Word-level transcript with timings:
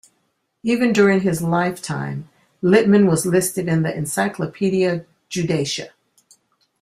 Even 0.63 0.93
during 0.93 1.19
his 1.19 1.43
lifetime, 1.43 2.27
Littmann 2.63 3.05
was 3.07 3.23
listed 3.23 3.67
in 3.67 3.83
the 3.83 3.95
Encyclopaedia 3.95 5.05
Judaica. 5.29 5.89